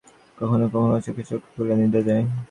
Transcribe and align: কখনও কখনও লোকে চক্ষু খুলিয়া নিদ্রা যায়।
কখনও 0.37 0.67
কখনও 0.67 0.87
লোকে 0.97 1.23
চক্ষু 1.29 1.49
খুলিয়া 1.53 1.77
নিদ্রা 1.79 2.01
যায়। 2.07 2.23